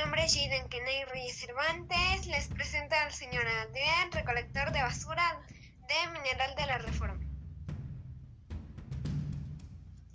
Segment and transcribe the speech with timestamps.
[0.00, 2.26] nombre es Jaden Kenny Reyes Cervantes.
[2.26, 5.40] Les presento al señor Adrián, recolector de basura
[5.88, 7.24] de Mineral de la Reforma.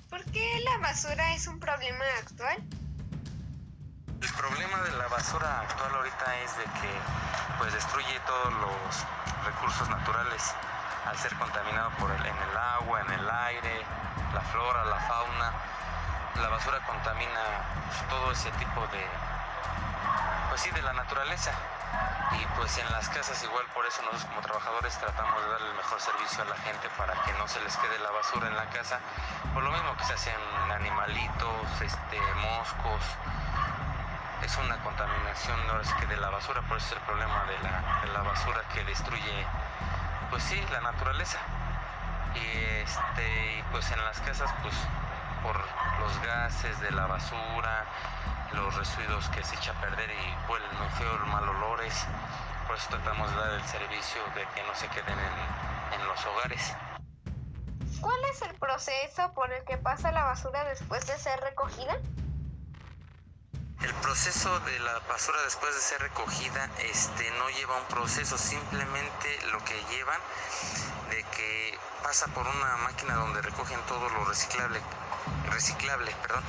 [0.09, 2.64] ¿Por qué la basura es un problema actual?
[4.21, 6.93] El problema de la basura actual ahorita es de que
[7.57, 9.05] pues destruye todos los
[9.45, 10.54] recursos naturales
[11.05, 13.81] al ser contaminado por el, en el agua, en el aire,
[14.34, 15.54] la flora, la fauna.
[16.41, 19.33] La basura contamina todo ese tipo de
[20.49, 21.52] pues sí, de la naturaleza.
[22.31, 25.76] Y pues en las casas igual por eso nosotros como trabajadores tratamos de darle el
[25.76, 28.66] mejor servicio a la gente para que no se les quede la basura en la
[28.70, 28.99] casa.
[29.53, 30.41] Por lo mismo que se hacen
[30.72, 33.02] animalitos, este, moscos,
[34.44, 37.59] es una contaminación ahora sí que de la basura, por eso es el problema de
[37.59, 39.45] la, de la basura que destruye,
[40.30, 41.38] pues sí, la naturaleza.
[42.36, 44.73] Y este, pues en las casas, pues
[45.43, 45.55] por
[45.99, 47.86] los gases de la basura,
[48.53, 52.05] los residuos que se echa a perder y huelen muy feo, mal olores,
[52.66, 56.25] por eso tratamos de dar el servicio de que no se queden en, en los
[56.25, 56.73] hogares.
[58.00, 61.97] ¿Cuál es el proceso por el que pasa la basura después de ser recogida?
[63.84, 69.40] El proceso de la basura después de ser recogida este, no lleva un proceso, simplemente
[69.52, 70.20] lo que llevan
[71.09, 74.80] de que pasa por una máquina donde recogen todo lo reciclable,
[75.52, 76.44] reciclable, perdón,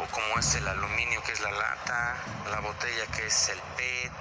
[0.00, 2.16] o como es el aluminio que es la lata,
[2.50, 4.12] la botella que es el PET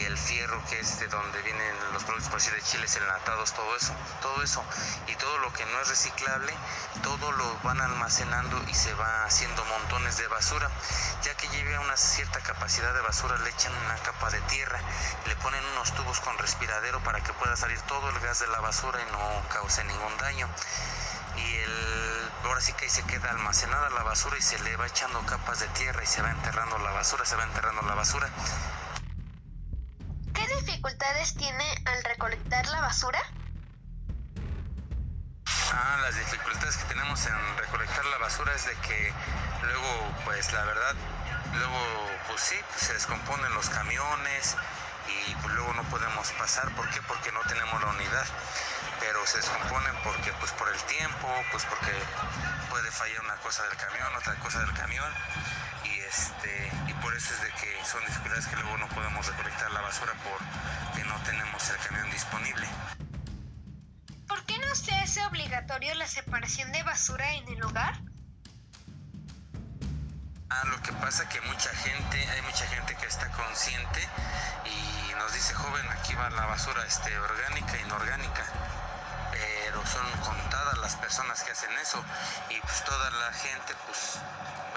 [0.00, 3.52] y el fierro que es de donde vienen los productos por decir de chiles enlatados,
[3.52, 4.64] todo eso, todo eso.
[5.06, 6.52] Y todo lo que no es reciclable,
[7.02, 10.70] todo lo van almacenando y se va haciendo montones de basura,
[11.22, 14.80] ya que lleve una cierta capacidad de basura le echan una capa de tierra,
[15.26, 18.60] le ponen unos tubos con respiradero para que pueda salir todo el gas de la
[18.60, 20.48] basura y no cause ningún daño
[21.36, 24.86] y el, ahora sí que ahí se queda almacenada la basura y se le va
[24.86, 28.28] echando capas de tierra y se va enterrando la basura, se va enterrando la basura.
[30.34, 33.20] ¿Qué dificultades tiene al recolectar la basura?
[35.72, 39.12] Ah, las dificultades que tenemos en recolectar la basura es de que
[39.62, 40.94] luego, pues la verdad,
[41.54, 44.56] luego, pues sí, se descomponen los camiones
[45.08, 46.70] y pues, luego no podemos pasar.
[46.74, 47.00] ¿Por qué?
[47.02, 48.26] Porque no tenemos la unidad
[49.02, 51.90] pero se descomponen porque pues por el tiempo, pues porque
[52.70, 55.12] puede fallar una cosa del camión, otra cosa del camión
[55.84, 59.72] y este y por eso es de que son dificultades que luego no podemos recolectar
[59.72, 62.66] la basura porque no tenemos el camión disponible.
[64.28, 67.98] ¿Por qué no se hace obligatorio la separación de basura en el hogar?
[70.54, 74.06] Ah, lo que pasa que mucha gente, hay mucha gente que está consciente
[74.66, 78.44] y nos dice, joven, aquí va la basura este, orgánica e inorgánica
[79.32, 80.51] pero son contadas
[80.96, 82.02] personas que hacen eso.
[82.50, 84.18] Y pues toda la gente pues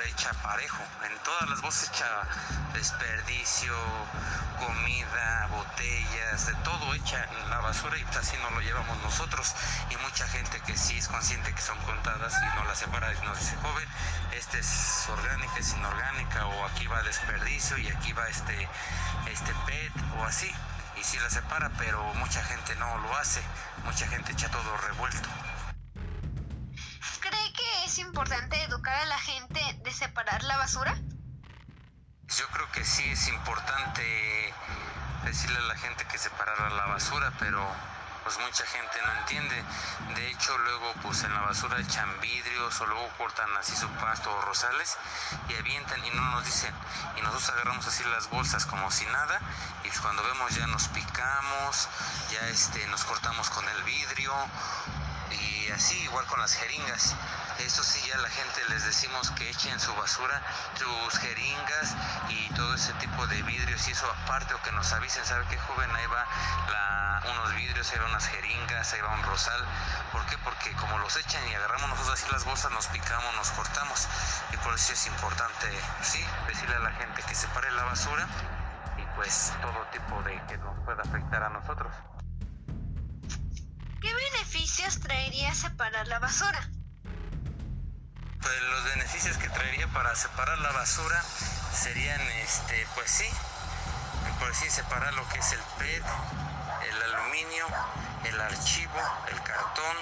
[0.07, 2.07] echa parejo, en todas las voces echa
[2.73, 3.73] desperdicio,
[4.59, 9.55] comida, botellas, de todo echa en la basura y pues así no lo llevamos nosotros.
[9.89, 13.25] Y mucha gente que sí es consciente que son contadas y no las separa y
[13.25, 13.87] nos dice joven,
[14.33, 18.69] este es orgánica, es inorgánica o aquí va desperdicio y aquí va este,
[19.31, 20.53] este PET o así.
[20.97, 23.41] Y sí la separa, pero mucha gente no lo hace,
[23.83, 25.29] mucha gente echa todo revuelto.
[28.15, 30.95] ¿Cree que es importante educar a la gente de separar la basura?
[32.29, 34.53] Yo creo que sí es importante
[35.25, 37.67] decirle a la gente que separara la basura, pero
[38.23, 39.63] pues mucha gente no entiende.
[40.15, 44.33] De hecho, luego pues en la basura echan vidrios o luego cortan así su pasto
[44.33, 44.97] o rosales
[45.49, 46.73] y avientan y no nos dicen.
[47.17, 49.41] Y nosotros agarramos así las bolsas como si nada
[49.83, 51.89] y pues, cuando vemos ya nos picamos,
[52.31, 54.33] ya este, nos cortamos con el vidrio
[55.31, 57.13] y así igual con las jeringas.
[57.59, 60.41] Eso sí, ya la gente les decimos que echen su basura,
[60.77, 61.95] sus jeringas
[62.29, 65.57] y todo ese tipo de vidrios y eso aparte o que nos avisen, ¿sabe qué
[65.57, 65.89] joven?
[65.95, 66.25] Ahí va
[67.31, 69.65] unos vidrios, ahí va unas jeringas, ahí va un rosal.
[70.11, 70.37] ¿Por qué?
[70.39, 74.07] Porque como los echan y agarramos nosotros así las bolsas, nos picamos, nos cortamos.
[74.53, 75.67] Y por eso es importante,
[76.01, 78.27] sí, decirle a la gente que separe la basura
[78.97, 81.93] y pues todo tipo de que nos pueda afectar a nosotros.
[84.01, 86.59] ¿Qué beneficios traería separar la basura?
[88.45, 91.19] Pues los beneficios que traería para separar la basura
[91.73, 93.25] serían, este, pues sí,
[94.39, 96.03] por sí separar lo que es el PET,
[96.87, 97.65] el aluminio,
[98.23, 98.99] el archivo,
[99.31, 99.97] el cartón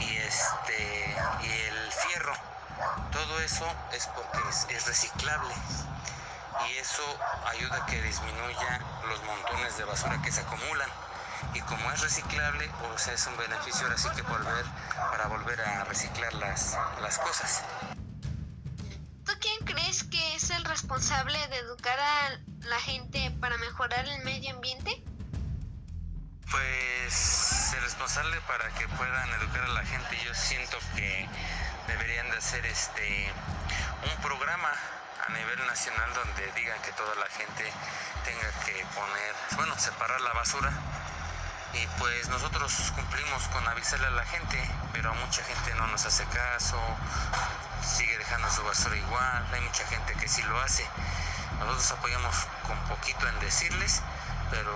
[0.00, 2.34] y este y el fierro.
[3.10, 4.40] Todo eso es porque
[4.76, 5.54] es reciclable
[6.68, 10.90] y eso ayuda a que disminuya los montones de basura que se acumulan
[11.54, 14.64] y como es reciclable, o sea, es un beneficio ahora sí que volver
[15.10, 17.64] para volver a reciclar las, las cosas.
[19.24, 24.24] ¿Tú quién crees que es el responsable de educar a la gente para mejorar el
[24.24, 25.02] medio ambiente?
[26.50, 31.28] Pues el responsable para que puedan educar a la gente, yo siento que
[31.86, 33.32] deberían de hacer este
[34.04, 34.70] un programa
[35.26, 37.72] a nivel nacional donde digan que toda la gente
[38.24, 40.72] tenga que poner, bueno, separar la basura
[41.74, 44.58] y pues nosotros cumplimos con avisarle a la gente,
[44.92, 46.78] pero a mucha gente no nos hace caso,
[47.82, 50.86] sigue dejando su basura igual, hay mucha gente que sí lo hace.
[51.58, 52.34] Nosotros apoyamos
[52.66, 54.02] con poquito en decirles,
[54.50, 54.72] pero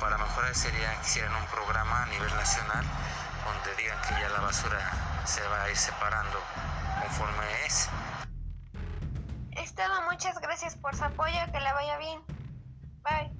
[0.00, 2.84] para mejorar sería que hicieran un programa a nivel nacional
[3.44, 4.80] donde digan que ya la basura
[5.24, 6.40] se va a ir separando
[7.02, 7.88] conforme es.
[9.52, 12.22] Estado, muchas gracias por su apoyo, que le vaya bien.
[13.02, 13.39] Bye.